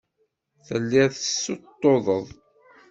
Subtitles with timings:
[0.67, 2.25] Telliḍ tessuṭṭuḍeḍ.